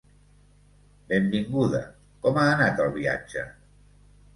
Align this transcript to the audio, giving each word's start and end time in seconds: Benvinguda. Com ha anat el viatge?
Benvinguda. 1.11 1.85
Com 2.27 2.43
ha 2.43 2.49
anat 2.59 2.87
el 2.87 2.95
viatge? 3.01 3.51